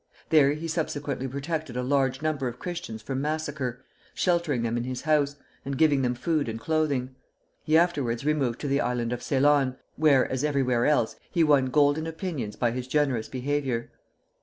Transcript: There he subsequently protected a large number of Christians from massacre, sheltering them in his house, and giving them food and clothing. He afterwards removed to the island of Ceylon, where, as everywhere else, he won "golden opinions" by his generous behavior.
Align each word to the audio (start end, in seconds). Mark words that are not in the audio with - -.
There 0.31 0.53
he 0.53 0.67
subsequently 0.67 1.27
protected 1.27 1.77
a 1.77 1.83
large 1.83 2.23
number 2.23 2.47
of 2.47 2.57
Christians 2.57 3.03
from 3.03 3.21
massacre, 3.21 3.85
sheltering 4.15 4.63
them 4.63 4.75
in 4.75 4.83
his 4.83 5.03
house, 5.03 5.35
and 5.63 5.77
giving 5.77 6.01
them 6.01 6.15
food 6.15 6.49
and 6.49 6.59
clothing. 6.59 7.13
He 7.63 7.77
afterwards 7.77 8.25
removed 8.25 8.59
to 8.61 8.67
the 8.67 8.81
island 8.81 9.13
of 9.13 9.21
Ceylon, 9.21 9.75
where, 9.97 10.27
as 10.27 10.43
everywhere 10.43 10.87
else, 10.87 11.17
he 11.29 11.43
won 11.43 11.67
"golden 11.67 12.07
opinions" 12.07 12.55
by 12.55 12.71
his 12.71 12.87
generous 12.87 13.29
behavior. 13.29 13.91